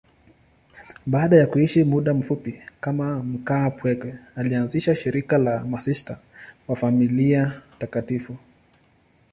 Baada 1.05 1.37
ya 1.37 1.47
kuishi 1.47 1.83
muda 1.83 2.13
mfupi 2.13 2.61
kama 2.79 3.23
mkaapweke, 3.23 4.13
alianzisha 4.35 4.95
shirika 4.95 5.37
la 5.37 5.59
Masista 5.65 6.19
wa 6.67 6.75
Familia 6.75 7.61
Takatifu. 7.79 8.37